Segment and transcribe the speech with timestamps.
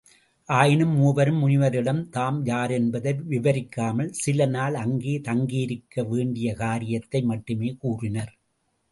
[0.49, 8.33] ஆயினும் மூவரும் முனிவரிடம் தாம் யாரென்பதை விவரிக்காமல் சில நாள் அங்கே தங்கியிருக்க வேண்டிய காரியத்தை மட்டுமே கூறினர்.